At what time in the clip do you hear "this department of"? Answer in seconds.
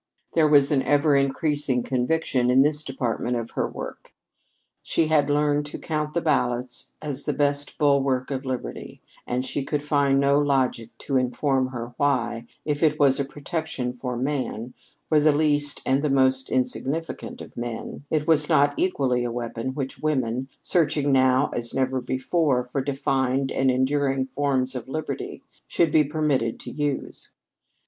2.63-3.51